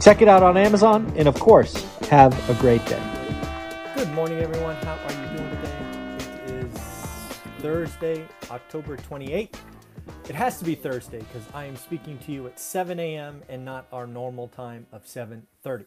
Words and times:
Check 0.00 0.22
it 0.22 0.28
out 0.28 0.44
on 0.44 0.56
Amazon, 0.56 1.12
and 1.16 1.26
of 1.26 1.34
course, 1.40 1.82
have 2.08 2.32
a 2.48 2.54
great 2.60 2.84
day. 2.86 3.02
Good 3.96 4.12
morning, 4.12 4.38
everyone. 4.38 4.76
How 4.76 4.94
are 4.94 5.10
you 5.12 5.36
doing 5.36 5.50
today? 5.56 6.44
It 6.44 6.50
is 6.50 6.80
Thursday, 7.58 8.24
October 8.48 8.96
28th. 8.96 9.56
It 10.28 10.36
has 10.36 10.58
to 10.60 10.64
be 10.64 10.76
Thursday 10.76 11.18
because 11.18 11.42
I 11.52 11.64
am 11.64 11.74
speaking 11.74 12.16
to 12.18 12.32
you 12.32 12.46
at 12.46 12.60
7 12.60 13.00
a.m. 13.00 13.42
and 13.48 13.64
not 13.64 13.88
our 13.92 14.06
normal 14.06 14.46
time 14.46 14.86
of 14.92 15.04
7:30. 15.04 15.86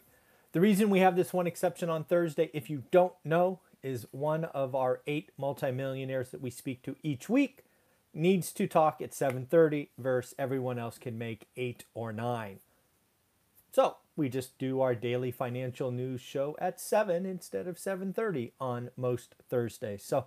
The 0.52 0.60
reason 0.60 0.90
we 0.90 0.98
have 0.98 1.16
this 1.16 1.32
one 1.32 1.46
exception 1.46 1.88
on 1.88 2.04
Thursday, 2.04 2.50
if 2.52 2.68
you 2.68 2.82
don't 2.90 3.14
know, 3.24 3.60
is 3.82 4.06
one 4.10 4.44
of 4.44 4.74
our 4.74 5.00
eight 5.06 5.30
multimillionaires 5.38 6.30
that 6.32 6.42
we 6.42 6.50
speak 6.50 6.82
to 6.82 6.96
each 7.02 7.30
week 7.30 7.64
needs 8.12 8.52
to 8.52 8.66
talk 8.66 9.00
at 9.00 9.14
7:30 9.14 9.88
versus 9.96 10.34
everyone 10.38 10.78
else 10.78 10.98
can 10.98 11.16
make 11.16 11.48
8 11.56 11.86
or 11.94 12.12
9. 12.12 12.60
So, 13.72 13.96
we 14.16 14.28
just 14.28 14.58
do 14.58 14.80
our 14.80 14.94
daily 14.94 15.30
financial 15.30 15.90
news 15.90 16.20
show 16.20 16.56
at 16.60 16.80
7 16.80 17.26
instead 17.26 17.66
of 17.66 17.78
7:30 17.78 18.52
on 18.60 18.90
most 18.96 19.34
Thursdays. 19.48 20.02
So, 20.02 20.26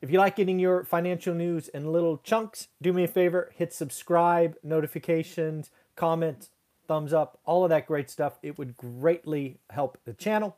if 0.00 0.10
you 0.10 0.18
like 0.18 0.36
getting 0.36 0.58
your 0.58 0.84
financial 0.84 1.34
news 1.34 1.68
in 1.68 1.92
little 1.92 2.18
chunks, 2.18 2.68
do 2.82 2.92
me 2.92 3.04
a 3.04 3.08
favor, 3.08 3.52
hit 3.54 3.72
subscribe, 3.72 4.56
notifications, 4.62 5.70
comment, 5.96 6.50
thumbs 6.86 7.12
up, 7.12 7.40
all 7.44 7.64
of 7.64 7.70
that 7.70 7.86
great 7.86 8.10
stuff. 8.10 8.38
It 8.42 8.58
would 8.58 8.76
greatly 8.76 9.58
help 9.70 9.98
the 10.04 10.12
channel. 10.12 10.56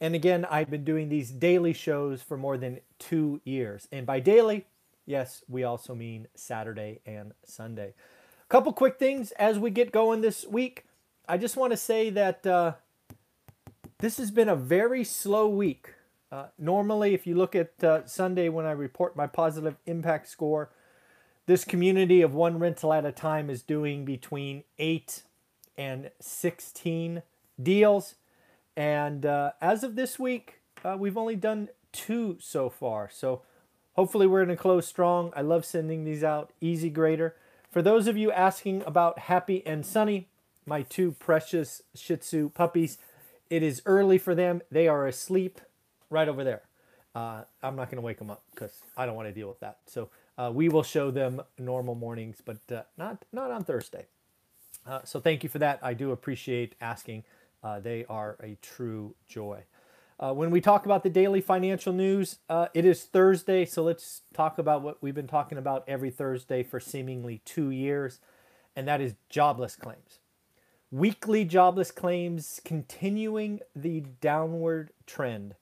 And 0.00 0.14
again, 0.14 0.44
I've 0.44 0.70
been 0.70 0.84
doing 0.84 1.08
these 1.08 1.30
daily 1.30 1.72
shows 1.72 2.22
for 2.22 2.36
more 2.36 2.56
than 2.56 2.80
two 2.98 3.40
years. 3.44 3.88
And 3.90 4.06
by 4.06 4.20
daily, 4.20 4.66
Yes, 5.06 5.42
we 5.48 5.64
also 5.64 5.94
mean 5.94 6.28
Saturday 6.34 7.00
and 7.04 7.32
Sunday. 7.44 7.94
A 8.42 8.48
couple 8.48 8.72
quick 8.72 8.98
things 8.98 9.32
as 9.32 9.58
we 9.58 9.70
get 9.70 9.92
going 9.92 10.20
this 10.20 10.46
week. 10.46 10.86
I 11.28 11.38
just 11.38 11.56
want 11.56 11.72
to 11.72 11.76
say 11.76 12.10
that 12.10 12.46
uh, 12.46 12.72
this 13.98 14.18
has 14.18 14.30
been 14.30 14.48
a 14.48 14.56
very 14.56 15.04
slow 15.04 15.48
week. 15.48 15.94
Uh, 16.30 16.46
normally, 16.58 17.14
if 17.14 17.26
you 17.26 17.34
look 17.34 17.54
at 17.54 17.82
uh, 17.82 18.06
Sunday 18.06 18.48
when 18.48 18.66
I 18.66 18.72
report 18.72 19.16
my 19.16 19.26
positive 19.26 19.76
impact 19.86 20.28
score, 20.28 20.70
this 21.46 21.64
community 21.64 22.22
of 22.22 22.34
one 22.34 22.58
rental 22.58 22.92
at 22.92 23.04
a 23.04 23.12
time 23.12 23.50
is 23.50 23.62
doing 23.62 24.04
between 24.04 24.64
8 24.78 25.22
and 25.76 26.10
16 26.20 27.22
deals. 27.62 28.14
And 28.76 29.24
uh, 29.24 29.52
as 29.60 29.84
of 29.84 29.94
this 29.94 30.18
week, 30.18 30.60
uh, 30.84 30.96
we've 30.98 31.16
only 31.16 31.36
done 31.36 31.68
two 31.92 32.36
so 32.40 32.68
far. 32.68 33.08
So 33.12 33.42
Hopefully 33.94 34.26
we're 34.26 34.44
going 34.44 34.56
to 34.56 34.60
close 34.60 34.86
strong. 34.86 35.32
I 35.36 35.42
love 35.42 35.64
sending 35.64 36.04
these 36.04 36.24
out. 36.24 36.52
Easy 36.60 36.90
grader. 36.90 37.36
For 37.70 37.80
those 37.80 38.06
of 38.06 38.16
you 38.16 38.32
asking 38.32 38.82
about 38.86 39.20
Happy 39.20 39.64
and 39.64 39.86
Sunny, 39.86 40.28
my 40.66 40.82
two 40.82 41.12
precious 41.12 41.82
Shih 41.94 42.16
Tzu 42.16 42.50
puppies, 42.50 42.98
it 43.50 43.62
is 43.62 43.82
early 43.86 44.18
for 44.18 44.34
them. 44.34 44.62
They 44.70 44.88
are 44.88 45.06
asleep 45.06 45.60
right 46.10 46.28
over 46.28 46.44
there. 46.44 46.62
Uh, 47.14 47.42
I'm 47.62 47.76
not 47.76 47.90
going 47.90 47.96
to 47.96 48.02
wake 48.02 48.18
them 48.18 48.30
up 48.30 48.42
because 48.54 48.82
I 48.96 49.06
don't 49.06 49.14
want 49.14 49.28
to 49.28 49.34
deal 49.34 49.48
with 49.48 49.60
that. 49.60 49.78
So 49.86 50.10
uh, 50.36 50.50
we 50.52 50.68
will 50.68 50.82
show 50.82 51.10
them 51.10 51.42
normal 51.58 51.94
mornings, 51.94 52.42
but 52.44 52.58
uh, 52.72 52.82
not 52.98 53.24
not 53.32 53.50
on 53.50 53.64
Thursday. 53.64 54.06
Uh, 54.86 55.00
so 55.04 55.20
thank 55.20 55.42
you 55.42 55.48
for 55.48 55.58
that. 55.60 55.78
I 55.82 55.94
do 55.94 56.10
appreciate 56.10 56.74
asking. 56.80 57.24
Uh, 57.62 57.80
they 57.80 58.04
are 58.06 58.36
a 58.42 58.58
true 58.60 59.14
joy. 59.28 59.62
Uh, 60.18 60.32
when 60.32 60.50
we 60.50 60.60
talk 60.60 60.84
about 60.84 61.02
the 61.02 61.10
daily 61.10 61.40
financial 61.40 61.92
news, 61.92 62.38
it 62.72 62.84
is 62.84 63.04
Thursday, 63.04 63.64
so 63.64 63.82
let's 63.82 64.22
talk 64.32 64.58
about 64.58 64.82
what 64.82 65.02
we've 65.02 65.14
been 65.14 65.26
talking 65.26 65.58
about 65.58 65.82
every 65.88 66.10
Thursday 66.10 66.62
for 66.62 66.78
seemingly 66.78 67.40
two 67.44 67.70
years, 67.70 68.20
and 68.76 68.86
that 68.86 69.00
is 69.00 69.14
jobless 69.28 69.74
claims. 69.74 70.20
Weekly 70.94 71.44
jobless 71.44 71.90
claims 71.90 72.60
continuing 72.64 73.58
the 73.74 74.04
downward 74.20 74.90
trend. 75.06 75.56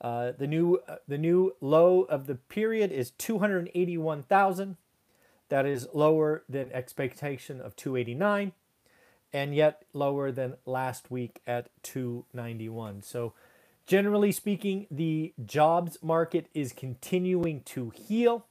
Uh, 0.00 0.32
the 0.32 0.46
new 0.46 0.80
uh, 0.88 0.96
the 1.06 1.18
new 1.18 1.54
low 1.60 2.04
of 2.04 2.26
the 2.26 2.36
period 2.36 2.90
is 2.90 3.10
281,000. 3.10 4.76
That 5.50 5.66
is 5.66 5.88
lower 5.92 6.42
than 6.48 6.72
expectation 6.72 7.60
of 7.60 7.76
289, 7.76 8.52
and 9.30 9.54
yet 9.54 9.82
lower 9.92 10.32
than 10.32 10.54
last 10.64 11.10
week 11.10 11.40
at 11.46 11.68
291. 11.82 13.02
So 13.02 13.34
Generally 13.86 14.32
speaking, 14.32 14.86
the 14.90 15.32
jobs 15.46 15.96
market 16.02 16.48
is 16.52 16.74
continuing 16.74 17.62
to 17.62 17.90
heal. 17.90 18.44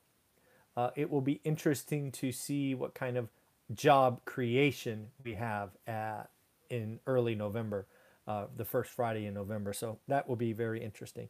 Uh, 0.75 0.89
it 0.95 1.11
will 1.11 1.21
be 1.21 1.41
interesting 1.43 2.11
to 2.11 2.31
see 2.31 2.73
what 2.73 2.95
kind 2.95 3.17
of 3.17 3.29
job 3.73 4.23
creation 4.25 5.07
we 5.23 5.35
have 5.35 5.71
at, 5.85 6.29
in 6.69 6.99
early 7.07 7.35
November, 7.35 7.87
uh, 8.27 8.45
the 8.55 8.65
first 8.65 8.91
Friday 8.91 9.25
in 9.25 9.33
November. 9.33 9.73
So 9.73 9.99
that 10.07 10.27
will 10.27 10.35
be 10.35 10.53
very 10.53 10.83
interesting. 10.83 11.29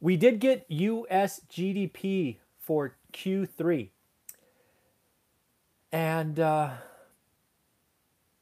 We 0.00 0.16
did 0.16 0.40
get 0.40 0.66
US 0.68 1.40
GDP 1.50 2.38
for 2.58 2.96
Q3. 3.12 3.90
And 5.92 6.38
uh, 6.38 6.70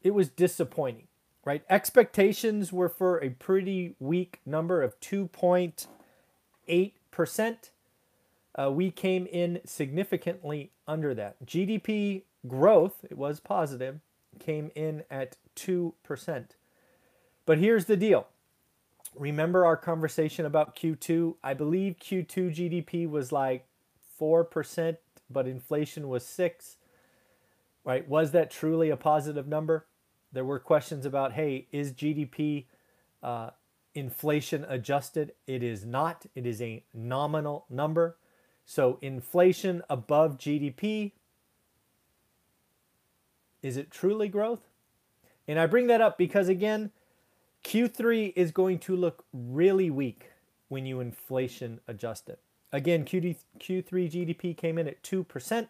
it 0.01 0.13
was 0.13 0.29
disappointing 0.29 1.07
right? 1.45 1.63
Expectations 1.69 2.73
were 2.73 2.89
for 2.89 3.23
a 3.23 3.29
pretty 3.29 3.95
weak 3.99 4.41
number 4.45 4.81
of 4.81 4.99
2.8%. 4.99 7.69
Uh, 8.57 8.71
we 8.71 8.89
came 8.89 9.25
in 9.27 9.59
significantly 9.65 10.71
under 10.87 11.13
that. 11.13 11.35
GDP 11.45 12.23
growth, 12.47 13.05
it 13.09 13.17
was 13.17 13.39
positive, 13.39 13.99
came 14.39 14.71
in 14.75 15.03
at 15.09 15.37
2%. 15.55 16.45
But 17.45 17.57
here's 17.57 17.85
the 17.85 17.97
deal. 17.97 18.27
Remember 19.15 19.65
our 19.65 19.77
conversation 19.77 20.45
about 20.45 20.75
Q2? 20.75 21.35
I 21.43 21.53
believe 21.53 21.95
Q2 21.99 22.53
GDP 22.53 23.09
was 23.09 23.31
like 23.31 23.67
4%, 24.19 24.97
but 25.29 25.47
inflation 25.47 26.09
was 26.09 26.25
6. 26.25 26.77
Right? 27.83 28.07
Was 28.09 28.31
that 28.31 28.51
truly 28.51 28.89
a 28.89 28.97
positive 28.97 29.47
number? 29.47 29.85
There 30.31 30.43
were 30.43 30.59
questions 30.59 31.05
about, 31.05 31.33
hey, 31.33 31.67
is 31.71 31.93
GDP 31.93 32.65
uh, 33.23 33.51
inflation 33.93 34.65
adjusted? 34.67 35.33
It 35.47 35.63
is 35.63 35.85
not. 35.85 36.25
It 36.35 36.45
is 36.45 36.61
a 36.61 36.83
nominal 36.93 37.65
number. 37.69 38.17
So 38.65 38.97
inflation 39.01 39.83
above 39.89 40.37
GDP, 40.37 41.11
is 43.65 43.77
it 43.77 43.89
truly 43.89 44.27
growth? 44.27 44.61
And 45.47 45.59
I 45.59 45.65
bring 45.65 45.87
that 45.87 45.99
up 45.99 46.19
because, 46.19 46.49
again, 46.49 46.91
Q3 47.63 48.33
is 48.35 48.51
going 48.51 48.77
to 48.79 48.95
look 48.95 49.25
really 49.33 49.89
weak 49.89 50.29
when 50.67 50.85
you 50.85 50.99
inflation 50.99 51.79
adjust 51.87 52.29
it. 52.29 52.39
Again, 52.71 53.05
Q3 53.05 53.35
GDP 53.59 54.55
came 54.55 54.77
in 54.77 54.87
at 54.87 55.01
2%. 55.01 55.67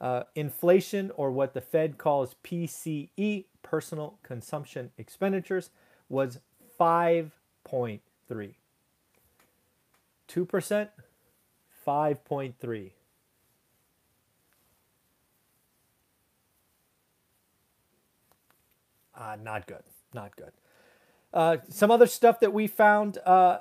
Uh, 0.00 0.22
inflation, 0.34 1.10
or 1.16 1.30
what 1.30 1.52
the 1.52 1.60
Fed 1.60 1.98
calls 1.98 2.36
PCE, 2.42 3.44
personal 3.62 4.18
consumption 4.22 4.90
expenditures 4.96 5.68
was 6.08 6.40
5.3. 6.80 8.00
2%, 10.26 10.88
5.3. 11.86 12.90
Uh, 19.16 19.36
not 19.42 19.66
good. 19.66 19.82
Not 20.12 20.36
good. 20.36 20.52
Uh, 21.32 21.58
some 21.68 21.90
other 21.90 22.06
stuff 22.06 22.40
that 22.40 22.52
we 22.52 22.66
found. 22.66 23.18
Uh, 23.24 23.58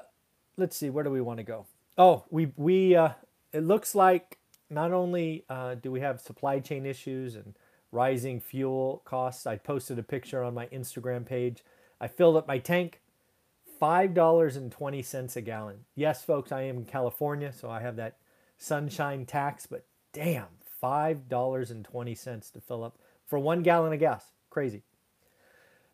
let's 0.58 0.78
see. 0.78 0.90
Where 0.90 1.04
do 1.04 1.10
we 1.10 1.22
want 1.22 1.38
to 1.38 1.44
go? 1.44 1.66
Oh, 1.98 2.24
we 2.30 2.52
we. 2.56 2.96
Uh, 2.96 3.10
it 3.52 3.64
looks 3.64 3.96
like 3.96 4.38
not 4.70 4.92
only 4.92 5.46
uh, 5.50 5.76
do 5.76 5.92
we 5.92 6.00
have 6.02 6.20
supply 6.22 6.60
chain 6.60 6.86
issues 6.86 7.36
and 7.36 7.56
rising 7.94 8.40
fuel 8.42 9.02
costs. 9.06 9.48
I 9.48 9.56
posted 9.56 10.00
a 10.00 10.04
picture 10.04 10.44
on 10.44 10.54
my 10.54 10.66
Instagram 10.68 11.26
page. 11.26 11.64
I 12.02 12.08
filled 12.08 12.36
up 12.36 12.48
my 12.48 12.58
tank, 12.58 13.00
$5.20 13.82 15.36
a 15.36 15.42
gallon. 15.42 15.86
Yes, 15.96 16.24
folks, 16.24 16.52
I 16.52 16.64
am 16.64 16.78
in 16.78 16.86
California, 16.86 17.54
so 17.54 17.70
I 17.70 17.82
have 17.82 17.96
that 17.98 18.18
sunshine 18.58 19.26
tax, 19.26 19.68
but 19.68 19.86
damn, 20.12 20.48
$5.20 20.82 22.52
to 22.52 22.62
fill 22.62 22.84
up 22.84 22.98
for 23.26 23.40
one 23.40 23.62
gallon 23.62 23.94
of 23.94 24.00
gas. 24.00 24.26
Crazy. 24.50 24.82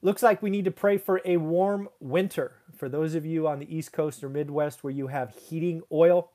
Looks 0.01 0.24
like 0.24 0.42
we 0.42 0.50
need 0.50 0.63
to 0.63 0.72
pray 0.72 0.98
for 0.98 1.22
a 1.25 1.36
warm 1.36 1.90
winter. 2.00 2.54
For 2.74 2.88
those 2.88 3.16
of 3.16 3.25
you 3.25 3.50
on 3.50 3.60
the 3.60 3.75
East 3.75 3.92
Coast 3.92 4.24
or 4.24 4.30
Midwest 4.30 4.81
where 4.81 4.94
you 4.94 5.07
have 5.07 5.36
heating 5.36 5.81
oil 5.92 6.31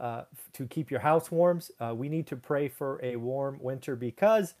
uh, 0.00 0.22
to 0.54 0.66
keep 0.66 0.90
your 0.90 1.00
house 1.00 1.30
warm, 1.30 1.60
uh, 1.78 1.94
we 1.94 2.08
need 2.08 2.26
to 2.26 2.36
pray 2.36 2.66
for 2.66 2.98
a 3.00 3.14
warm 3.14 3.58
winter 3.60 3.94
because 3.94 4.54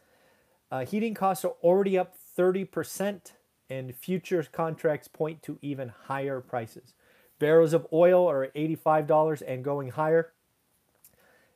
uh, 0.70 0.84
heating 0.84 1.14
costs 1.14 1.44
are 1.44 1.56
already 1.60 1.98
up 1.98 2.14
30%, 2.38 3.32
and 3.70 3.94
futures 3.96 4.46
contracts 4.46 5.08
point 5.08 5.42
to 5.42 5.58
even 5.62 5.92
higher 6.06 6.40
prices. 6.40 6.94
Barrels 7.40 7.72
of 7.72 7.86
oil 7.92 8.28
are 8.28 8.44
at 8.44 8.54
$85 8.54 9.42
and 9.46 9.64
going 9.64 9.90
higher. 9.90 10.32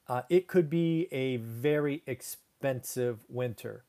Uh, 0.08 0.22
it 0.28 0.48
could 0.48 0.68
be 0.68 1.06
a 1.12 1.36
very 1.36 2.02
expensive 2.06 3.24
winter 3.28 3.84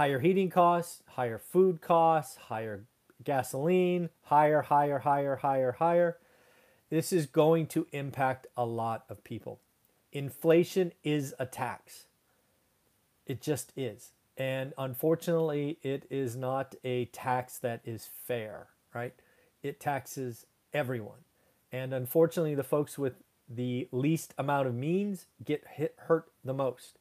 higher 0.00 0.20
heating 0.20 0.48
costs, 0.48 1.02
higher 1.08 1.36
food 1.36 1.82
costs, 1.82 2.38
higher 2.48 2.84
gasoline, 3.22 4.08
higher, 4.22 4.62
higher, 4.62 5.00
higher, 5.00 5.36
higher, 5.36 5.72
higher. 5.72 6.16
This 6.88 7.12
is 7.12 7.26
going 7.26 7.66
to 7.66 7.86
impact 7.92 8.46
a 8.56 8.64
lot 8.64 9.04
of 9.10 9.22
people. 9.24 9.60
Inflation 10.10 10.92
is 11.04 11.34
a 11.38 11.44
tax. 11.44 12.06
It 13.26 13.42
just 13.42 13.74
is. 13.76 14.12
And 14.38 14.72
unfortunately, 14.78 15.76
it 15.82 16.06
is 16.08 16.34
not 16.34 16.74
a 16.82 17.04
tax 17.04 17.58
that 17.58 17.82
is 17.84 18.08
fair, 18.26 18.68
right? 18.94 19.12
It 19.62 19.80
taxes 19.80 20.46
everyone. 20.72 21.26
And 21.70 21.92
unfortunately, 21.92 22.54
the 22.54 22.64
folks 22.64 22.96
with 22.96 23.16
the 23.46 23.86
least 23.92 24.32
amount 24.38 24.66
of 24.66 24.74
means 24.74 25.26
get 25.44 25.62
hit 25.74 25.94
hurt 25.98 26.32
the 26.42 26.54
most. 26.54 26.99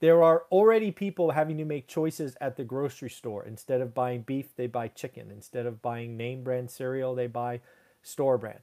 There 0.00 0.22
are 0.22 0.44
already 0.50 0.90
people 0.90 1.32
having 1.32 1.58
to 1.58 1.64
make 1.64 1.86
choices 1.86 2.34
at 2.40 2.56
the 2.56 2.64
grocery 2.64 3.10
store. 3.10 3.44
Instead 3.44 3.82
of 3.82 3.94
buying 3.94 4.22
beef, 4.22 4.56
they 4.56 4.66
buy 4.66 4.88
chicken. 4.88 5.30
Instead 5.30 5.66
of 5.66 5.82
buying 5.82 6.16
name 6.16 6.42
brand 6.42 6.70
cereal, 6.70 7.14
they 7.14 7.26
buy 7.26 7.60
store 8.02 8.38
brand. 8.38 8.60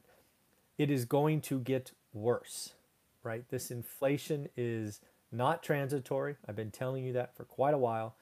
It 0.76 0.90
is 0.90 1.04
going 1.04 1.40
to 1.42 1.60
get 1.60 1.92
worse, 2.12 2.74
right? 3.22 3.48
This 3.50 3.70
inflation 3.70 4.48
is 4.56 5.00
not 5.30 5.62
transitory. 5.62 6.36
I've 6.48 6.56
been 6.56 6.72
telling 6.72 7.04
you 7.04 7.12
that 7.12 7.36
for 7.36 7.44
quite 7.44 7.74
a 7.74 7.78
while. 7.78 8.16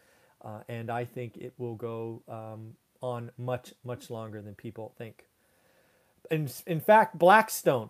Uh, 0.45 0.61
and 0.69 0.91
I 0.91 1.07
think 1.07 1.39
it 1.39 1.55
will 1.57 1.75
go 1.75 2.23
um, 2.29 2.75
on 3.01 3.31
much, 3.39 3.73
much 3.83 4.11
longer 4.11 4.43
than 4.43 4.55
people 4.55 4.93
think. 4.99 5.25
In, 6.31 6.51
in 6.67 6.81
fact, 6.81 7.19
Blackstone, 7.19 7.89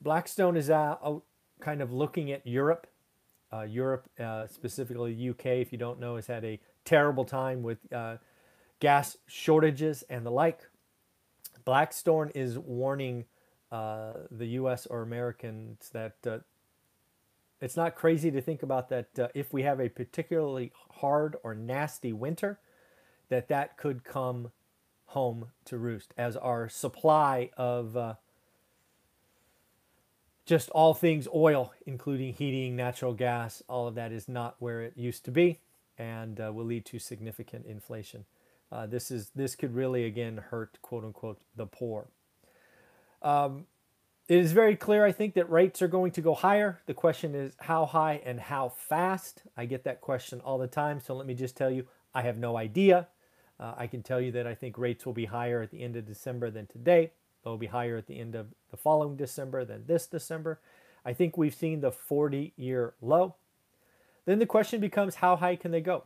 Blackstone 0.00 0.56
is 0.56 0.70
out 0.70 1.22
kind 1.60 1.82
of 1.82 1.92
looking 1.92 2.30
at 2.30 2.46
Europe 2.46 2.86
uh, 3.52 3.62
Europe, 3.62 4.08
uh, 4.18 4.46
specifically 4.46 5.30
UK, 5.30 5.46
if 5.46 5.72
you 5.72 5.78
don't 5.78 6.00
know, 6.00 6.16
has 6.16 6.26
had 6.26 6.44
a 6.44 6.60
terrible 6.84 7.24
time 7.24 7.62
with 7.62 7.78
uh, 7.92 8.16
gas 8.80 9.16
shortages 9.26 10.04
and 10.08 10.24
the 10.24 10.30
like. 10.30 10.68
Blackstone 11.64 12.30
is 12.34 12.58
warning 12.58 13.24
uh, 13.70 14.12
the 14.30 14.46
US 14.46 14.86
or 14.86 15.02
Americans 15.02 15.90
that 15.92 16.16
uh, 16.26 16.38
it's 17.60 17.76
not 17.76 17.94
crazy 17.94 18.30
to 18.30 18.40
think 18.40 18.62
about 18.62 18.88
that 18.88 19.18
uh, 19.18 19.28
if 19.34 19.52
we 19.52 19.62
have 19.62 19.80
a 19.80 19.88
particularly 19.88 20.72
hard 21.00 21.36
or 21.42 21.54
nasty 21.54 22.12
winter, 22.12 22.60
that 23.28 23.48
that 23.48 23.76
could 23.76 24.04
come 24.04 24.52
home 25.06 25.48
to 25.64 25.76
roost 25.76 26.14
as 26.16 26.36
our 26.36 26.68
supply 26.68 27.50
of 27.56 27.96
just 30.48 30.70
all 30.70 30.94
things 30.94 31.28
oil, 31.34 31.74
including 31.86 32.32
heating, 32.32 32.74
natural 32.74 33.12
gas, 33.12 33.62
all 33.68 33.86
of 33.86 33.94
that 33.96 34.12
is 34.12 34.28
not 34.28 34.56
where 34.58 34.80
it 34.80 34.94
used 34.96 35.26
to 35.26 35.30
be 35.30 35.60
and 35.98 36.40
uh, 36.40 36.50
will 36.50 36.64
lead 36.64 36.86
to 36.86 36.98
significant 36.98 37.66
inflation. 37.66 38.24
Uh, 38.72 38.86
this 38.86 39.10
is 39.10 39.30
this 39.34 39.54
could 39.54 39.74
really 39.74 40.06
again 40.06 40.38
hurt 40.50 40.78
quote 40.80 41.04
unquote 41.04 41.38
the 41.54 41.66
poor. 41.66 42.08
Um, 43.20 43.66
it 44.26 44.38
is 44.38 44.52
very 44.52 44.74
clear, 44.74 45.04
I 45.04 45.12
think, 45.12 45.34
that 45.34 45.50
rates 45.50 45.82
are 45.82 45.88
going 45.88 46.12
to 46.12 46.20
go 46.22 46.34
higher. 46.34 46.80
The 46.86 46.94
question 46.94 47.34
is 47.34 47.54
how 47.60 47.84
high 47.84 48.22
and 48.24 48.40
how 48.40 48.70
fast. 48.70 49.42
I 49.56 49.66
get 49.66 49.84
that 49.84 50.00
question 50.00 50.40
all 50.40 50.58
the 50.58 50.66
time, 50.66 51.00
so 51.00 51.14
let 51.14 51.26
me 51.26 51.34
just 51.34 51.56
tell 51.56 51.70
you, 51.70 51.86
I 52.14 52.22
have 52.22 52.38
no 52.38 52.56
idea. 52.56 53.08
Uh, 53.60 53.74
I 53.76 53.86
can 53.86 54.02
tell 54.02 54.20
you 54.20 54.32
that 54.32 54.46
I 54.46 54.54
think 54.54 54.78
rates 54.78 55.04
will 55.04 55.14
be 55.14 55.26
higher 55.26 55.60
at 55.62 55.70
the 55.70 55.82
end 55.82 55.96
of 55.96 56.06
December 56.06 56.50
than 56.50 56.66
today. 56.66 57.12
They'll 57.44 57.56
be 57.56 57.66
higher 57.66 57.96
at 57.96 58.06
the 58.06 58.18
end 58.18 58.34
of 58.34 58.48
the 58.70 58.76
following 58.76 59.16
December 59.16 59.64
than 59.64 59.86
this 59.86 60.06
December. 60.06 60.60
I 61.04 61.12
think 61.12 61.36
we've 61.36 61.54
seen 61.54 61.80
the 61.80 61.92
40 61.92 62.52
year 62.56 62.94
low. 63.00 63.36
Then 64.24 64.38
the 64.38 64.46
question 64.46 64.80
becomes 64.80 65.16
how 65.16 65.36
high 65.36 65.56
can 65.56 65.70
they 65.70 65.80
go? 65.80 66.04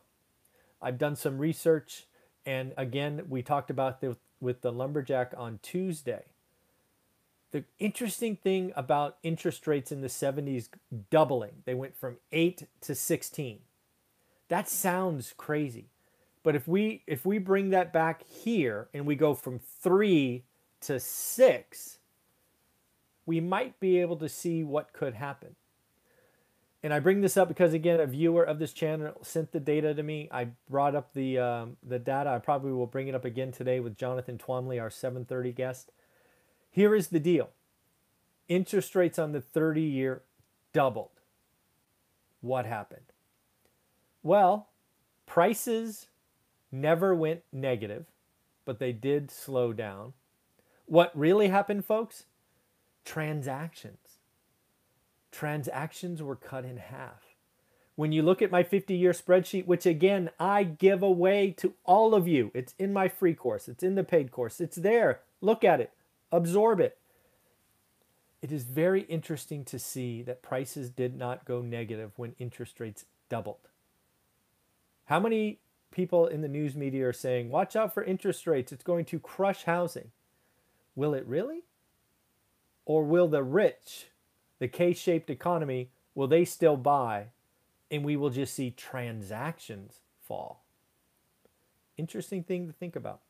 I've 0.81 0.99
done 0.99 1.17
some 1.17 1.39
research, 1.39 2.07
and 2.45 2.73
again, 2.77 3.23
we 3.29 3.43
talked 3.43 3.71
about 3.71 4.01
the, 4.01 4.17
with 4.41 4.61
the 4.61 4.73
lumberjack 4.73 5.33
on 5.37 5.61
Tuesday. 5.63 6.25
The 7.53 7.65
interesting 7.79 8.37
thing 8.37 8.73
about 8.75 9.19
interest 9.23 9.67
rates 9.67 9.93
in 9.93 10.01
the 10.01 10.09
70s 10.09 10.69
doubling, 11.11 11.63
they 11.65 11.75
went 11.75 11.97
from 11.97 12.17
8 12.33 12.67
to 12.83 12.95
16. 12.95 13.59
That 14.49 14.69
sounds 14.69 15.35
crazy. 15.37 15.87
But 16.43 16.57
if 16.57 16.67
we 16.67 17.03
if 17.07 17.25
we 17.25 17.39
bring 17.39 17.71
that 17.71 17.93
back 17.93 18.23
here 18.25 18.89
and 18.93 19.07
we 19.07 19.15
go 19.15 19.35
from 19.35 19.61
3 19.83 20.43
to 20.83 21.01
6, 21.01 21.99
we 23.27 23.41
might 23.41 23.79
be 23.81 23.99
able 23.99 24.17
to 24.17 24.29
see 24.29 24.63
what 24.63 24.93
could 24.93 25.15
happen. 25.15 25.57
And 26.83 26.93
I 26.93 26.99
bring 26.99 27.21
this 27.21 27.37
up 27.37 27.49
because 27.49 27.75
again, 27.75 28.01
a 28.01 28.07
viewer 28.07 28.43
of 28.43 28.59
this 28.59 28.73
channel 28.73 29.17
sent 29.23 29.53
the 29.53 29.61
data 29.61 29.95
to 29.95 30.03
me. 30.03 30.29
I 30.33 30.49
brought 30.69 30.97
up 30.97 31.15
the 31.15 31.39
um, 31.39 31.77
the 31.83 32.01
data. 32.01 32.31
I 32.31 32.39
probably 32.39 32.73
will 32.73 32.89
bring 32.89 33.07
it 33.07 33.15
up 33.15 33.25
again 33.25 33.53
today 33.53 33.79
with 33.79 33.97
Jonathan 33.97 34.37
Twombly, 34.37 34.81
our 34.81 34.91
7:30 34.91 35.55
guest. 35.55 35.93
Here 36.71 36.95
is 36.95 37.09
the 37.09 37.21
deal: 37.21 37.51
interest 38.49 38.97
rates 38.97 39.17
on 39.19 39.31
the 39.31 39.41
30-year 39.41 40.23
doubled. 40.73 41.21
What 42.41 42.67
happened? 42.67 43.13
Well, 44.25 44.71
prices 45.27 46.09
never 46.73 47.15
went 47.15 47.43
negative, 47.53 48.07
but 48.65 48.81
they 48.81 48.93
did 48.93 49.31
slow 49.31 49.73
down. 49.73 50.15
What 50.93 51.19
really 51.19 51.49
happened, 51.49 51.87
folks? 51.87 52.25
transactions. 53.07 54.19
Transactions 55.31 56.23
were 56.23 56.37
cut 56.37 56.67
in 56.67 56.77
half. 56.77 57.23
When 57.97 58.13
you 58.13 58.21
look 58.21 58.43
at 58.43 58.51
my 58.51 58.63
50 58.63 58.95
year 58.95 59.13
spreadsheet, 59.13 59.65
which 59.65 59.87
again, 59.87 60.29
I 60.39 60.65
give 60.65 61.03
away 61.03 61.53
to 61.53 61.73
all 61.87 62.15
of 62.15 62.29
you, 62.29 62.51
it's 62.53 62.75
in 62.79 62.93
my 62.93 63.09
free 63.09 63.33
course, 63.33 63.69
it's 63.69 63.83
in 63.83 63.95
the 63.95 64.05
paid 64.05 64.31
course, 64.31 64.61
it's 64.61 64.77
there. 64.77 65.21
Look 65.41 65.65
at 65.65 65.81
it, 65.81 65.93
absorb 66.31 66.79
it. 66.79 66.99
It 68.43 68.53
is 68.53 68.65
very 68.65 69.05
interesting 69.05 69.65
to 69.65 69.79
see 69.79 70.21
that 70.25 70.43
prices 70.43 70.91
did 70.91 71.17
not 71.17 71.47
go 71.47 71.63
negative 71.63 72.13
when 72.17 72.35
interest 72.39 72.79
rates 72.81 73.07
doubled. 73.31 73.71
How 75.07 75.21
many 75.21 75.61
people 75.91 76.27
in 76.27 76.43
the 76.43 76.49
news 76.49 76.77
media 76.77 77.09
are 77.09 77.15
saying, 77.15 77.49
watch 77.49 77.77
out 77.77 77.95
for 77.95 78.05
interest 78.05 78.47
rates, 78.47 78.73
it's 78.73 78.85
going 78.85 79.07
to 79.07 79.19
crush 79.19 79.65
housing? 79.65 80.11
Will 80.95 81.15
it 81.15 81.27
really? 81.27 81.63
Or 82.85 83.05
will 83.05 83.29
the 83.29 83.43
rich, 83.43 84.09
the 84.59 84.69
K 84.69 84.93
shaped 84.93 85.31
economy, 85.31 85.91
will 86.15 86.27
they 86.27 86.45
still 86.45 86.77
buy 86.77 87.29
and 87.91 88.05
we 88.05 88.17
will 88.17 88.31
just 88.31 88.55
see 88.55 88.71
transactions 88.71 90.01
fall? 90.27 90.65
Interesting 91.97 92.43
thing 92.43 92.67
to 92.67 92.73
think 92.73 92.97
about. 92.97 93.21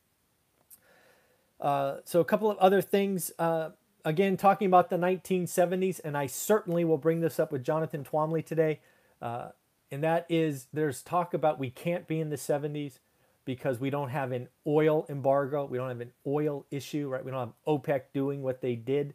Uh, 1.60 1.96
so, 2.04 2.20
a 2.20 2.24
couple 2.24 2.50
of 2.50 2.58
other 2.58 2.80
things. 2.80 3.32
Uh, 3.38 3.70
again, 4.04 4.36
talking 4.36 4.66
about 4.66 4.90
the 4.90 4.96
1970s, 4.96 6.00
and 6.04 6.16
I 6.16 6.26
certainly 6.26 6.84
will 6.84 6.98
bring 6.98 7.20
this 7.20 7.38
up 7.38 7.52
with 7.52 7.62
Jonathan 7.62 8.04
Twombly 8.04 8.44
today. 8.44 8.80
Uh, 9.20 9.50
and 9.90 10.02
that 10.02 10.26
is 10.28 10.66
there's 10.72 11.02
talk 11.02 11.34
about 11.34 11.58
we 11.58 11.70
can't 11.70 12.08
be 12.08 12.18
in 12.18 12.30
the 12.30 12.36
70s 12.36 12.98
because 13.44 13.80
we 13.80 13.90
don't 13.90 14.10
have 14.10 14.32
an 14.32 14.48
oil 14.66 15.06
embargo. 15.08 15.64
We 15.64 15.78
don't 15.78 15.88
have 15.88 16.00
an 16.00 16.12
oil 16.26 16.66
issue, 16.70 17.08
right? 17.08 17.24
We 17.24 17.30
don't 17.30 17.40
have 17.40 17.54
OPEC 17.66 18.02
doing 18.12 18.42
what 18.42 18.60
they 18.60 18.74
did. 18.74 19.14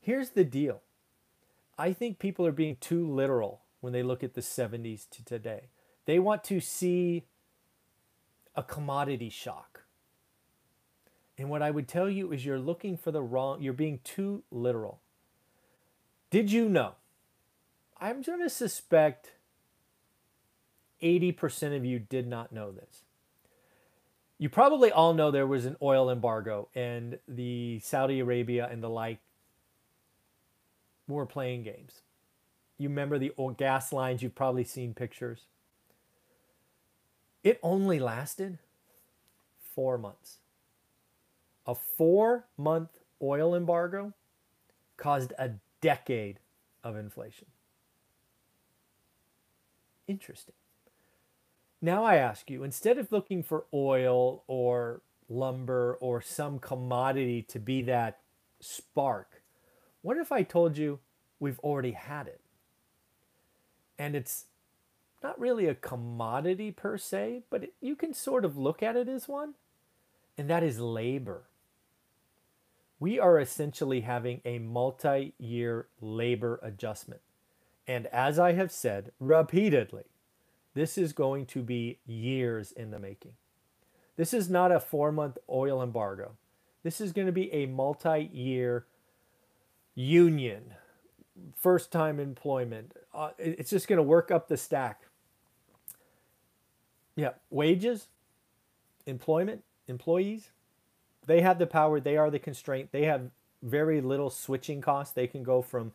Here's 0.00 0.30
the 0.30 0.44
deal 0.44 0.82
I 1.78 1.92
think 1.92 2.18
people 2.18 2.46
are 2.46 2.52
being 2.52 2.76
too 2.80 3.06
literal 3.06 3.62
when 3.80 3.92
they 3.92 4.02
look 4.02 4.22
at 4.22 4.34
the 4.34 4.40
70s 4.40 5.08
to 5.10 5.24
today. 5.24 5.68
They 6.06 6.18
want 6.18 6.44
to 6.44 6.60
see 6.60 7.24
a 8.54 8.62
commodity 8.62 9.30
shock. 9.30 9.84
And 11.36 11.48
what 11.48 11.62
I 11.62 11.70
would 11.70 11.88
tell 11.88 12.08
you 12.08 12.32
is 12.32 12.44
you're 12.44 12.58
looking 12.58 12.96
for 12.96 13.10
the 13.10 13.22
wrong, 13.22 13.60
you're 13.62 13.72
being 13.72 14.00
too 14.04 14.44
literal. 14.50 15.00
Did 16.30 16.52
you 16.52 16.68
know? 16.68 16.94
I'm 18.00 18.22
going 18.22 18.40
to 18.40 18.50
suspect 18.50 19.32
80% 21.02 21.76
of 21.76 21.84
you 21.84 21.98
did 21.98 22.26
not 22.26 22.52
know 22.52 22.70
this. 22.70 23.03
You 24.44 24.50
probably 24.50 24.92
all 24.92 25.14
know 25.14 25.30
there 25.30 25.46
was 25.46 25.64
an 25.64 25.78
oil 25.80 26.10
embargo 26.10 26.68
and 26.74 27.18
the 27.26 27.80
Saudi 27.80 28.20
Arabia 28.20 28.68
and 28.70 28.82
the 28.82 28.90
like 28.90 29.20
were 31.08 31.24
playing 31.24 31.62
games. 31.62 32.02
You 32.76 32.90
remember 32.90 33.18
the 33.18 33.32
old 33.38 33.56
gas 33.56 33.90
lines, 33.90 34.22
you've 34.22 34.34
probably 34.34 34.64
seen 34.64 34.92
pictures. 34.92 35.46
It 37.42 37.58
only 37.62 37.98
lasted 37.98 38.58
four 39.74 39.96
months. 39.96 40.40
A 41.66 41.74
four 41.74 42.44
month 42.58 42.90
oil 43.22 43.54
embargo 43.54 44.12
caused 44.98 45.32
a 45.38 45.52
decade 45.80 46.38
of 46.82 46.98
inflation. 46.98 47.46
Interesting. 50.06 50.54
Now 51.84 52.02
I 52.02 52.16
ask 52.16 52.48
you, 52.48 52.64
instead 52.64 52.96
of 52.96 53.12
looking 53.12 53.42
for 53.42 53.66
oil 53.74 54.42
or 54.46 55.02
lumber 55.28 55.98
or 56.00 56.22
some 56.22 56.58
commodity 56.58 57.42
to 57.42 57.58
be 57.58 57.82
that 57.82 58.20
spark, 58.58 59.42
what 60.00 60.16
if 60.16 60.32
I 60.32 60.44
told 60.44 60.78
you 60.78 61.00
we've 61.38 61.58
already 61.58 61.90
had 61.90 62.26
it? 62.26 62.40
And 63.98 64.16
it's 64.16 64.46
not 65.22 65.38
really 65.38 65.66
a 65.66 65.74
commodity 65.74 66.72
per 66.72 66.96
se, 66.96 67.42
but 67.50 67.64
it, 67.64 67.74
you 67.82 67.96
can 67.96 68.14
sort 68.14 68.46
of 68.46 68.56
look 68.56 68.82
at 68.82 68.96
it 68.96 69.06
as 69.06 69.28
one, 69.28 69.52
and 70.38 70.48
that 70.48 70.62
is 70.62 70.80
labor. 70.80 71.42
We 72.98 73.20
are 73.20 73.38
essentially 73.38 74.00
having 74.00 74.40
a 74.46 74.58
multi 74.58 75.34
year 75.38 75.88
labor 76.00 76.60
adjustment. 76.62 77.20
And 77.86 78.06
as 78.06 78.38
I 78.38 78.52
have 78.52 78.72
said 78.72 79.12
repeatedly, 79.20 80.04
this 80.74 80.98
is 80.98 81.12
going 81.12 81.46
to 81.46 81.62
be 81.62 81.98
years 82.06 82.72
in 82.72 82.90
the 82.90 82.98
making. 82.98 83.32
This 84.16 84.34
is 84.34 84.48
not 84.48 84.72
a 84.72 84.80
four 84.80 85.12
month 85.12 85.38
oil 85.48 85.82
embargo. 85.82 86.32
This 86.82 87.00
is 87.00 87.12
going 87.12 87.26
to 87.26 87.32
be 87.32 87.52
a 87.52 87.66
multi 87.66 88.30
year 88.32 88.86
union, 89.94 90.74
first 91.56 91.90
time 91.90 92.20
employment. 92.20 92.92
Uh, 93.14 93.30
it's 93.38 93.70
just 93.70 93.88
going 93.88 93.96
to 93.98 94.02
work 94.02 94.30
up 94.30 94.48
the 94.48 94.56
stack. 94.56 95.02
Yeah, 97.16 97.30
wages, 97.50 98.08
employment, 99.06 99.62
employees, 99.86 100.50
they 101.26 101.40
have 101.40 101.58
the 101.58 101.66
power, 101.66 102.00
they 102.00 102.16
are 102.16 102.30
the 102.30 102.38
constraint. 102.38 102.90
They 102.92 103.04
have 103.04 103.30
very 103.62 104.00
little 104.00 104.30
switching 104.30 104.80
costs. 104.80 105.14
They 105.14 105.26
can 105.26 105.42
go 105.42 105.62
from 105.62 105.92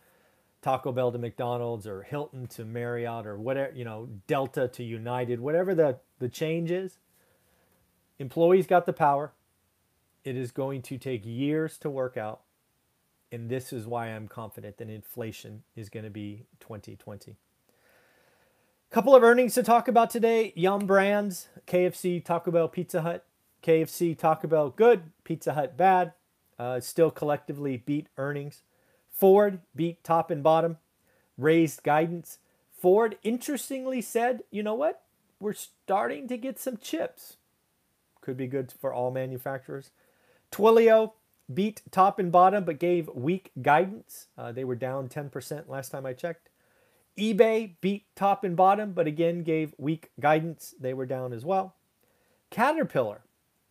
Taco 0.62 0.92
Bell 0.92 1.12
to 1.12 1.18
McDonald's 1.18 1.88
or 1.88 2.04
Hilton 2.04 2.48
to 2.48 2.66
Marriott 2.66 3.26
or 3.26 3.38
whatever, 3.38 3.72
you 3.74 3.86
know, 3.86 4.10
Delta 4.28 4.68
to 4.68 4.84
United, 4.84 5.40
whatever 5.40 5.74
the, 5.74 5.98
the 6.20 6.28
change 6.30 6.70
is. 6.70 6.98
Employees 8.20 8.68
got 8.68 8.86
the 8.86 8.94
power. 8.94 9.32
It 10.26 10.36
is 10.36 10.52
going 10.52 10.82
to 10.84 10.98
take 10.98 11.22
years 11.26 11.78
to 11.80 11.90
work 11.90 12.18
out. 12.18 12.42
And 13.32 13.50
this 13.50 13.72
is 13.72 13.86
why 13.86 14.08
I'm 14.08 14.28
confident 14.28 14.78
that 14.78 14.90
inflation 14.90 15.64
is 15.76 15.88
going 15.88 16.04
to 16.04 16.10
be 16.10 16.46
2020. 16.60 17.38
Couple 18.90 19.16
of 19.16 19.24
earnings 19.24 19.54
to 19.54 19.62
talk 19.62 19.88
about 19.88 20.10
today. 20.10 20.52
Yum 20.56 20.88
Brands, 20.88 21.48
KFC, 21.68 22.26
Taco 22.26 22.50
Bell, 22.50 22.68
Pizza 22.68 23.04
Hut. 23.04 23.24
KFC, 23.62 24.18
Taco 24.18 24.48
Bell, 24.48 24.70
good. 24.72 25.04
Pizza 25.24 25.54
Hut, 25.54 25.78
bad. 25.78 26.14
Uh, 26.58 26.80
still 26.80 27.12
collectively 27.12 27.78
beat 27.78 28.08
earnings. 28.18 28.64
Ford 29.20 29.60
beat 29.76 30.04
top 30.04 30.32
and 30.32 30.42
bottom, 30.42 30.78
raised 31.38 31.84
guidance. 31.84 32.40
Ford 32.72 33.18
interestingly 33.24 34.02
said, 34.02 34.44
you 34.50 34.64
know 34.64 34.74
what? 34.74 35.02
We're 35.40 35.54
starting 35.54 36.28
to 36.28 36.38
get 36.38 36.60
some 36.60 36.78
chips. 36.78 37.38
Could 38.22 38.38
be 38.38 38.48
good 38.48 38.72
for 38.72 38.94
all 38.94 39.12
manufacturers. 39.12 39.92
Twilio 40.52 41.14
beat 41.54 41.82
top 41.92 42.20
and 42.20 42.32
bottom 42.32 42.64
but 42.64 42.80
gave 42.80 43.10
weak 43.14 43.52
guidance. 43.62 44.28
Uh, 44.38 44.52
they 44.52 44.64
were 44.64 44.76
down 44.76 45.10
10% 45.10 45.68
last 45.68 45.90
time 45.90 46.06
I 46.06 46.14
checked 46.14 46.50
eBay 47.20 47.76
beat 47.82 48.06
top 48.16 48.44
and 48.44 48.56
bottom, 48.56 48.94
but 48.94 49.06
again 49.06 49.44
gave 49.44 49.76
weak 49.78 50.12
guidance. 50.20 50.74
They 50.80 50.94
were 50.94 51.06
down 51.06 51.34
as 51.34 51.44
well. 51.44 51.76
Caterpillar, 52.50 53.22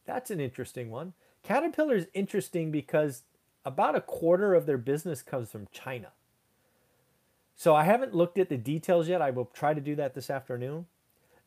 that's 0.04 0.30
an 0.30 0.40
interesting 0.40 0.90
one. 0.90 1.14
Caterpillar 1.42 1.94
is 1.96 2.06
interesting 2.12 2.70
because 2.70 3.22
about 3.68 3.94
a 3.94 4.00
quarter 4.00 4.54
of 4.54 4.64
their 4.64 4.78
business 4.78 5.20
comes 5.20 5.50
from 5.50 5.68
China. 5.70 6.08
So 7.54 7.74
I 7.74 7.84
haven't 7.84 8.14
looked 8.14 8.38
at 8.38 8.48
the 8.48 8.56
details 8.56 9.08
yet. 9.08 9.20
I 9.20 9.30
will 9.30 9.44
try 9.44 9.74
to 9.74 9.80
do 9.80 9.94
that 9.96 10.14
this 10.14 10.30
afternoon. 10.30 10.86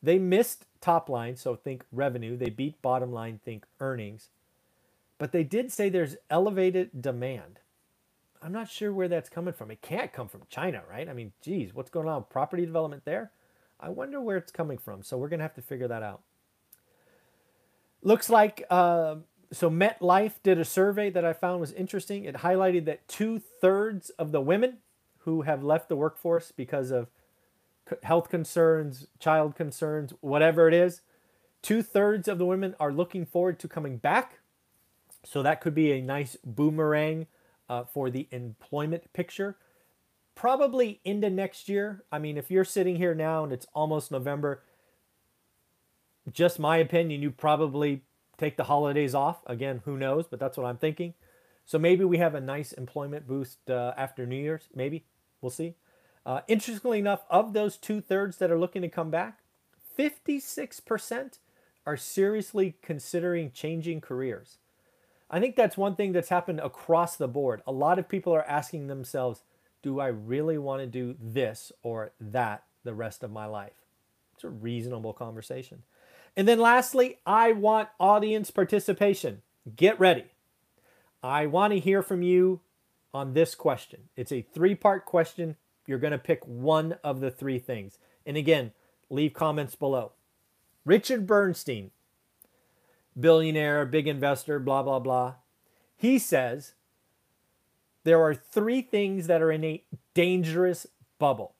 They 0.00 0.18
missed 0.18 0.66
top 0.80 1.08
line, 1.08 1.36
so 1.36 1.56
think 1.56 1.84
revenue. 1.90 2.36
They 2.36 2.48
beat 2.50 2.80
bottom 2.80 3.12
line, 3.12 3.40
think 3.44 3.64
earnings. 3.80 4.28
But 5.18 5.32
they 5.32 5.42
did 5.42 5.72
say 5.72 5.88
there's 5.88 6.16
elevated 6.30 7.02
demand. 7.02 7.58
I'm 8.40 8.52
not 8.52 8.70
sure 8.70 8.92
where 8.92 9.08
that's 9.08 9.28
coming 9.28 9.54
from. 9.54 9.70
It 9.72 9.82
can't 9.82 10.12
come 10.12 10.28
from 10.28 10.42
China, 10.48 10.82
right? 10.88 11.08
I 11.08 11.14
mean, 11.14 11.32
geez, 11.42 11.74
what's 11.74 11.90
going 11.90 12.08
on 12.08 12.24
property 12.30 12.66
development 12.66 13.04
there? 13.04 13.32
I 13.80 13.88
wonder 13.88 14.20
where 14.20 14.36
it's 14.36 14.52
coming 14.52 14.78
from. 14.78 15.02
So 15.02 15.16
we're 15.16 15.28
going 15.28 15.40
to 15.40 15.44
have 15.44 15.54
to 15.54 15.62
figure 15.62 15.88
that 15.88 16.02
out. 16.04 16.22
Looks 18.02 18.30
like, 18.30 18.64
uh, 18.70 19.16
so 19.52 19.70
MetLife 19.70 20.42
did 20.42 20.58
a 20.58 20.64
survey 20.64 21.10
that 21.10 21.24
I 21.24 21.34
found 21.34 21.60
was 21.60 21.72
interesting. 21.72 22.24
It 22.24 22.36
highlighted 22.36 22.86
that 22.86 23.06
two 23.06 23.38
thirds 23.38 24.10
of 24.10 24.32
the 24.32 24.40
women 24.40 24.78
who 25.18 25.42
have 25.42 25.62
left 25.62 25.88
the 25.88 25.96
workforce 25.96 26.52
because 26.52 26.90
of 26.90 27.08
health 28.02 28.30
concerns, 28.30 29.06
child 29.18 29.54
concerns, 29.54 30.14
whatever 30.20 30.68
it 30.68 30.74
is, 30.74 31.02
two 31.60 31.82
thirds 31.82 32.28
of 32.28 32.38
the 32.38 32.46
women 32.46 32.74
are 32.80 32.92
looking 32.92 33.26
forward 33.26 33.58
to 33.60 33.68
coming 33.68 33.98
back. 33.98 34.40
So 35.24 35.42
that 35.42 35.60
could 35.60 35.74
be 35.74 35.92
a 35.92 36.00
nice 36.00 36.36
boomerang 36.44 37.26
uh, 37.68 37.84
for 37.84 38.10
the 38.10 38.28
employment 38.30 39.12
picture. 39.12 39.56
Probably 40.34 41.00
into 41.04 41.28
next 41.28 41.68
year. 41.68 42.04
I 42.10 42.18
mean, 42.18 42.38
if 42.38 42.50
you're 42.50 42.64
sitting 42.64 42.96
here 42.96 43.14
now 43.14 43.44
and 43.44 43.52
it's 43.52 43.66
almost 43.74 44.10
November, 44.10 44.62
just 46.32 46.58
my 46.58 46.78
opinion, 46.78 47.20
you 47.20 47.30
probably 47.30 48.02
take 48.42 48.56
the 48.56 48.64
holidays 48.64 49.14
off. 49.14 49.42
Again, 49.46 49.82
who 49.84 49.96
knows, 49.96 50.26
but 50.26 50.40
that's 50.40 50.56
what 50.56 50.66
I'm 50.66 50.78
thinking. 50.78 51.14
So 51.64 51.78
maybe 51.78 52.04
we 52.04 52.18
have 52.18 52.34
a 52.34 52.40
nice 52.40 52.72
employment 52.72 53.26
boost 53.26 53.70
uh, 53.70 53.94
after 53.96 54.26
New 54.26 54.36
Year's. 54.36 54.68
Maybe. 54.74 55.04
We'll 55.40 55.50
see. 55.50 55.74
Uh, 56.26 56.40
interestingly 56.48 56.98
enough, 56.98 57.24
of 57.30 57.52
those 57.52 57.76
two 57.76 58.00
thirds 58.00 58.38
that 58.38 58.50
are 58.50 58.58
looking 58.58 58.82
to 58.82 58.88
come 58.88 59.10
back, 59.10 59.40
56% 59.98 61.38
are 61.86 61.96
seriously 61.96 62.76
considering 62.82 63.50
changing 63.52 64.00
careers. 64.00 64.58
I 65.30 65.40
think 65.40 65.56
that's 65.56 65.76
one 65.76 65.96
thing 65.96 66.12
that's 66.12 66.28
happened 66.28 66.60
across 66.60 67.16
the 67.16 67.28
board. 67.28 67.62
A 67.66 67.72
lot 67.72 67.98
of 67.98 68.08
people 68.08 68.32
are 68.34 68.46
asking 68.46 68.86
themselves, 68.86 69.42
do 69.82 69.98
I 69.98 70.08
really 70.08 70.58
want 70.58 70.82
to 70.82 70.86
do 70.86 71.16
this 71.20 71.72
or 71.82 72.12
that 72.20 72.64
the 72.84 72.94
rest 72.94 73.22
of 73.22 73.32
my 73.32 73.46
life? 73.46 73.72
It's 74.34 74.44
a 74.44 74.48
reasonable 74.48 75.12
conversation. 75.12 75.82
And 76.36 76.48
then 76.48 76.58
lastly, 76.58 77.18
I 77.26 77.52
want 77.52 77.88
audience 78.00 78.50
participation. 78.50 79.42
Get 79.76 80.00
ready. 80.00 80.26
I 81.22 81.46
want 81.46 81.72
to 81.72 81.78
hear 81.78 82.02
from 82.02 82.22
you 82.22 82.60
on 83.12 83.34
this 83.34 83.54
question. 83.54 84.08
It's 84.16 84.32
a 84.32 84.42
three 84.42 84.74
part 84.74 85.04
question. 85.04 85.56
You're 85.86 85.98
going 85.98 86.12
to 86.12 86.18
pick 86.18 86.44
one 86.46 86.96
of 87.04 87.20
the 87.20 87.30
three 87.30 87.58
things. 87.58 87.98
And 88.24 88.36
again, 88.36 88.72
leave 89.10 89.34
comments 89.34 89.74
below. 89.74 90.12
Richard 90.84 91.26
Bernstein 91.26 91.90
billionaire, 93.18 93.84
big 93.86 94.08
investor, 94.08 94.58
blah, 94.58 94.82
blah, 94.82 94.98
blah. 94.98 95.34
He 95.96 96.18
says 96.18 96.74
there 98.04 98.20
are 98.22 98.34
three 98.34 98.82
things 98.82 99.26
that 99.26 99.42
are 99.42 99.52
in 99.52 99.64
a 99.64 99.84
dangerous 100.14 100.86
bubble. 101.18 101.54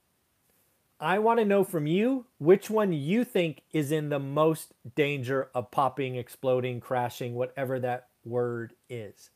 I 1.02 1.18
want 1.18 1.40
to 1.40 1.44
know 1.44 1.64
from 1.64 1.88
you 1.88 2.26
which 2.38 2.70
one 2.70 2.92
you 2.92 3.24
think 3.24 3.62
is 3.72 3.90
in 3.90 4.08
the 4.08 4.20
most 4.20 4.72
danger 4.94 5.48
of 5.52 5.72
popping, 5.72 6.14
exploding, 6.14 6.78
crashing, 6.78 7.34
whatever 7.34 7.80
that 7.80 8.06
word 8.24 8.74
is. 8.88 9.30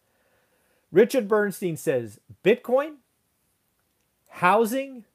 Richard 0.92 1.26
Bernstein 1.26 1.76
says 1.76 2.20
Bitcoin, 2.44 2.98
housing, 4.28 5.06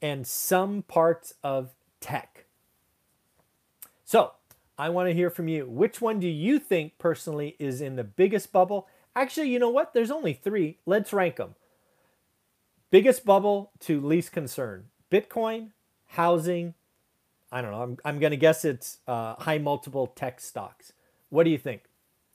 and 0.00 0.26
some 0.26 0.80
parts 0.80 1.34
of 1.44 1.74
tech. 2.00 2.46
So, 4.06 4.32
I 4.78 4.88
want 4.88 5.10
to 5.10 5.14
hear 5.14 5.28
from 5.28 5.46
you. 5.46 5.66
Which 5.66 6.00
one 6.00 6.20
do 6.20 6.26
you 6.26 6.58
think 6.58 6.96
personally 6.96 7.54
is 7.58 7.82
in 7.82 7.96
the 7.96 8.04
biggest 8.04 8.50
bubble? 8.50 8.88
Actually, 9.14 9.50
you 9.50 9.58
know 9.58 9.68
what? 9.68 9.92
There's 9.92 10.10
only 10.10 10.32
three. 10.32 10.78
Let's 10.86 11.12
rank 11.12 11.36
them. 11.36 11.54
Biggest 12.90 13.26
bubble 13.26 13.72
to 13.80 14.00
least 14.00 14.32
concern 14.32 14.86
Bitcoin, 15.10 15.70
housing. 16.06 16.74
I 17.52 17.62
don't 17.62 17.72
know. 17.72 17.82
I'm, 17.82 17.98
I'm 18.04 18.18
going 18.20 18.30
to 18.30 18.36
guess 18.36 18.64
it's 18.64 18.98
uh, 19.08 19.34
high 19.34 19.58
multiple 19.58 20.06
tech 20.06 20.40
stocks. 20.40 20.92
What 21.30 21.44
do 21.44 21.50
you 21.50 21.58
think? 21.58 21.82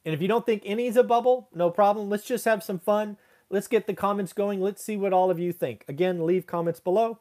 And 0.04 0.14
if 0.14 0.22
you 0.22 0.28
don't 0.28 0.46
think 0.46 0.62
any 0.66 0.88
is 0.88 0.98
a 0.98 1.04
bubble, 1.04 1.50
no 1.54 1.70
problem. 1.70 2.10
Let's 2.10 2.26
just 2.26 2.46
have 2.46 2.64
some 2.64 2.80
fun. 2.80 3.18
Let's 3.50 3.68
get 3.68 3.88
the 3.88 3.94
comments 3.94 4.34
going. 4.34 4.62
Let's 4.62 4.84
see 4.84 4.98
what 4.98 5.14
all 5.14 5.32
of 5.32 5.40
you 5.40 5.52
think. 5.52 5.86
Again, 5.88 6.26
leave 6.26 6.46
comments 6.46 6.80
below 6.80 7.20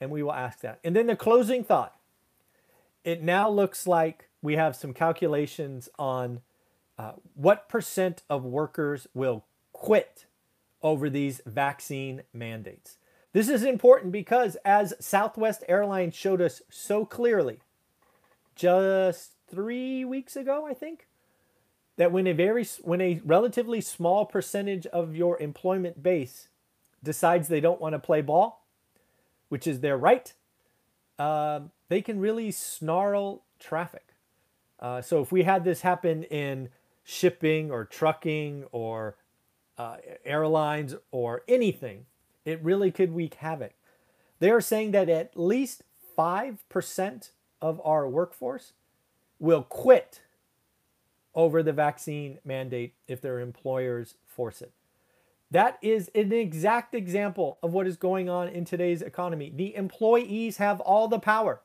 and 0.00 0.10
we 0.10 0.22
will 0.22 0.32
ask 0.32 0.60
that. 0.60 0.78
And 0.84 0.94
then 0.94 1.06
the 1.06 1.16
closing 1.16 1.64
thought. 1.64 1.94
It 3.04 3.22
now 3.22 3.48
looks 3.48 3.86
like 3.86 4.28
we 4.42 4.56
have 4.56 4.76
some 4.76 4.92
calculations 4.92 5.88
on 5.98 6.40
uh, 6.98 7.12
what 7.34 7.68
percent 7.68 8.22
of 8.28 8.44
workers 8.44 9.06
will 9.14 9.44
quit 9.72 10.26
over 10.82 11.08
these 11.08 11.40
vaccine 11.46 12.22
mandates. 12.32 12.98
This 13.32 13.48
is 13.48 13.62
important 13.62 14.12
because, 14.12 14.56
as 14.64 14.94
Southwest 15.00 15.62
Airlines 15.68 16.14
showed 16.14 16.40
us 16.40 16.62
so 16.70 17.04
clearly 17.04 17.60
just 18.56 19.32
three 19.50 20.04
weeks 20.04 20.34
ago, 20.34 20.66
I 20.66 20.74
think, 20.74 21.06
that 21.96 22.12
when 22.12 22.26
a 22.26 22.32
very 22.32 22.64
when 22.82 23.00
a 23.00 23.20
relatively 23.24 23.80
small 23.80 24.24
percentage 24.24 24.86
of 24.86 25.14
your 25.14 25.38
employment 25.40 26.02
base 26.02 26.48
decides 27.02 27.48
they 27.48 27.60
don't 27.60 27.80
want 27.80 27.94
to 27.94 27.98
play 27.98 28.22
ball, 28.22 28.64
which 29.48 29.66
is 29.66 29.80
their 29.80 29.96
right, 29.96 30.32
uh, 31.18 31.60
they 31.88 32.00
can 32.00 32.18
really 32.18 32.50
snarl 32.50 33.42
traffic. 33.58 34.14
Uh, 34.80 35.02
so 35.02 35.20
if 35.20 35.32
we 35.32 35.42
had 35.42 35.64
this 35.64 35.82
happen 35.82 36.22
in 36.24 36.68
shipping 37.04 37.70
or 37.70 37.84
trucking 37.84 38.64
or 38.70 39.16
uh, 39.76 39.96
airlines 40.24 40.94
or 41.10 41.42
anything, 41.48 42.06
it 42.48 42.62
really 42.62 42.90
could 42.90 43.14
wreak 43.14 43.34
havoc. 43.34 43.72
They 44.40 44.50
are 44.50 44.60
saying 44.60 44.92
that 44.92 45.08
at 45.08 45.36
least 45.36 45.82
5% 46.16 47.30
of 47.60 47.80
our 47.84 48.08
workforce 48.08 48.72
will 49.38 49.62
quit 49.62 50.20
over 51.34 51.62
the 51.62 51.72
vaccine 51.72 52.38
mandate 52.44 52.94
if 53.06 53.20
their 53.20 53.40
employers 53.40 54.14
force 54.26 54.62
it. 54.62 54.72
That 55.50 55.78
is 55.80 56.10
an 56.14 56.32
exact 56.32 56.94
example 56.94 57.58
of 57.62 57.72
what 57.72 57.86
is 57.86 57.96
going 57.96 58.28
on 58.28 58.48
in 58.48 58.64
today's 58.64 59.02
economy. 59.02 59.52
The 59.54 59.74
employees 59.74 60.58
have 60.58 60.80
all 60.80 61.08
the 61.08 61.18
power. 61.18 61.60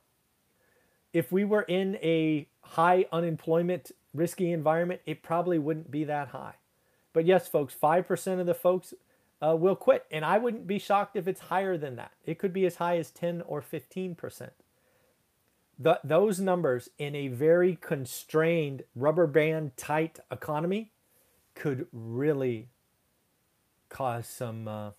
If 1.12 1.32
we 1.32 1.44
were 1.44 1.64
in 1.64 1.98
a 1.98 2.48
high 2.62 3.06
unemployment, 3.12 3.92
risky 4.14 4.52
environment, 4.52 5.02
it 5.06 5.22
probably 5.22 5.60
wouldn't 5.60 5.92
be 5.92 6.06
that 6.06 6.30
high. 6.30 6.56
But 7.12 7.26
yes, 7.26 7.48
folks, 7.48 7.76
5% 7.82 8.40
of 8.40 8.46
the 8.46 8.54
folks 8.54 8.94
uh, 9.44 9.56
will 9.56 9.76
quit. 9.76 10.06
And 10.12 10.24
I 10.24 10.38
wouldn't 10.38 10.68
be 10.68 10.80
shocked 10.80 11.16
if 11.16 11.28
it's 11.28 11.42
higher 11.42 11.78
than 11.78 11.96
that. 11.98 12.12
It 12.26 12.40
could 12.40 12.54
be 12.54 12.66
as 12.66 12.76
high 12.76 12.98
as 12.98 13.12
10 13.12 13.42
or 13.46 13.62
15%. 13.62 14.50
The, 15.78 16.00
those 16.04 16.40
numbers 16.40 16.90
in 16.98 17.16
a 17.16 17.28
very 17.28 17.76
constrained, 17.76 18.84
rubber 18.96 19.28
band 19.28 19.76
tight 19.76 20.20
economy 20.32 20.92
could 21.56 21.88
really 21.92 22.70
cause 23.90 24.28
some 24.28 24.68
uh, 24.68 24.92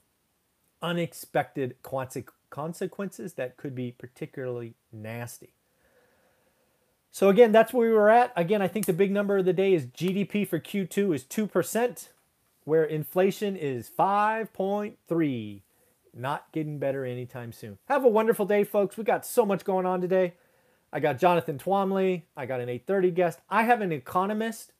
unexpected 0.82 1.76
consequences 2.50 3.34
that 3.34 3.56
could 3.56 3.74
be 3.74 3.92
particularly 3.92 4.74
nasty. 4.92 5.54
So 7.10 7.28
again, 7.28 7.52
that's 7.52 7.72
where 7.72 7.88
we 7.88 7.94
were 7.94 8.10
at. 8.10 8.32
Again, 8.36 8.60
I 8.60 8.68
think 8.68 8.86
the 8.86 8.92
big 8.92 9.12
number 9.12 9.38
of 9.38 9.44
the 9.44 9.52
day 9.52 9.72
is 9.72 9.86
GDP 9.86 10.46
for 10.46 10.58
Q2 10.58 11.14
is 11.14 11.22
2%, 11.22 12.08
where 12.64 12.85
inflation 12.85 13.56
is 13.56 13.90
5.3. 13.97 15.62
Not 16.16 16.47
getting 16.52 16.78
better 16.78 17.04
anytime 17.04 17.52
soon. 17.52 17.78
Have 17.88 18.04
a 18.04 18.09
wonderful 18.09 18.47
day, 18.47 18.64
folks. 18.64 18.97
We 18.97 19.04
got 19.04 19.26
so 19.26 19.44
much 19.44 19.64
going 19.64 19.87
on 19.87 20.00
today. 20.00 20.35
I 20.92 21.00
got 21.00 21.18
Jonathan 21.18 21.59
Twombly. 21.59 22.23
I 22.37 22.47
got 22.47 22.61
an 22.61 22.68
830 22.68 23.11
guest. 23.11 23.40
I 23.50 23.64
have 23.64 23.80
an 23.80 23.90
economist 23.90 24.73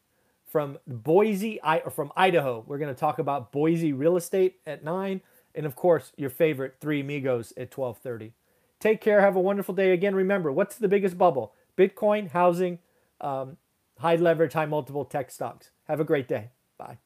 from 0.47 0.79
Boise, 0.87 1.59
or 1.65 1.91
from 1.91 2.13
Idaho. 2.17 2.63
We're 2.65 2.79
going 2.79 2.95
to 2.95 2.99
talk 2.99 3.19
about 3.19 3.51
Boise 3.51 3.93
real 3.93 4.17
estate 4.17 4.61
at 4.65 4.85
9. 4.85 5.21
And 5.57 5.67
of 5.67 5.75
course, 5.75 6.13
your 6.17 6.31
favorite 6.31 6.77
three 6.81 7.01
amigos 7.01 7.53
at 7.57 7.77
1230. 7.77 8.33
Take 8.79 9.01
care. 9.01 9.21
Have 9.21 9.35
a 9.35 9.41
wonderful 9.41 9.75
day. 9.75 9.91
Again, 9.91 10.15
remember, 10.15 10.53
what's 10.53 10.77
the 10.77 10.89
biggest 10.89 11.19
bubble? 11.19 11.53
Bitcoin, 11.77 12.31
housing, 12.31 12.79
um, 13.21 13.57
high 13.99 14.17
leverage, 14.17 14.53
high 14.53 14.67
multiple 14.67 15.05
tech 15.05 15.33
stocks. 15.33 15.71
Have 15.89 15.99
a 15.99 16.05
great 16.05 16.29
day. 16.29 16.51
Bye. 16.79 16.99